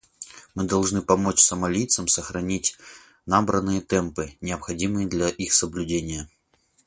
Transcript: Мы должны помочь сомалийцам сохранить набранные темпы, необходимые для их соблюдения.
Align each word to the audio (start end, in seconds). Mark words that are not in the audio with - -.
Мы 0.55 0.63
должны 0.63 1.03
помочь 1.03 1.43
сомалийцам 1.43 2.07
сохранить 2.07 2.75
набранные 3.27 3.81
темпы, 3.81 4.35
необходимые 4.41 5.05
для 5.05 5.29
их 5.29 5.53
соблюдения. 5.53 6.27